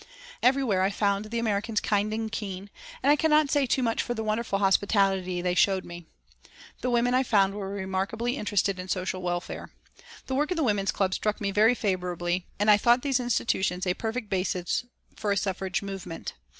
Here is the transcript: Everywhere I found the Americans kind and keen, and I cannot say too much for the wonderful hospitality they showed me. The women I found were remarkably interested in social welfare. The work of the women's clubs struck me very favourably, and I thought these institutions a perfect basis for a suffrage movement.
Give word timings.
Everywhere 0.41 0.81
I 0.81 0.89
found 0.89 1.25
the 1.25 1.37
Americans 1.37 1.79
kind 1.79 2.11
and 2.11 2.31
keen, 2.31 2.71
and 3.03 3.11
I 3.11 3.15
cannot 3.15 3.51
say 3.51 3.67
too 3.67 3.83
much 3.83 4.01
for 4.01 4.15
the 4.15 4.23
wonderful 4.23 4.57
hospitality 4.57 5.43
they 5.43 5.53
showed 5.53 5.85
me. 5.85 6.07
The 6.81 6.89
women 6.89 7.13
I 7.13 7.21
found 7.21 7.53
were 7.53 7.69
remarkably 7.69 8.35
interested 8.35 8.79
in 8.79 8.87
social 8.87 9.21
welfare. 9.21 9.69
The 10.25 10.33
work 10.33 10.49
of 10.49 10.57
the 10.57 10.63
women's 10.63 10.91
clubs 10.91 11.17
struck 11.17 11.39
me 11.39 11.51
very 11.51 11.75
favourably, 11.75 12.47
and 12.57 12.71
I 12.71 12.77
thought 12.77 13.03
these 13.03 13.19
institutions 13.19 13.85
a 13.85 13.93
perfect 13.93 14.27
basis 14.27 14.85
for 15.15 15.31
a 15.31 15.37
suffrage 15.37 15.83
movement. 15.83 16.33